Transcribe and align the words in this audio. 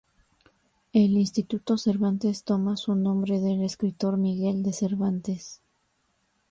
El 0.93 1.15
Instituto 1.15 1.77
Cervantes 1.77 2.43
toma 2.43 2.75
su 2.75 2.95
nombre 2.95 3.39
del 3.39 3.61
escritor 3.61 4.17
Miguel 4.17 4.63
de 4.63 4.73
Cervantes. 4.73 5.61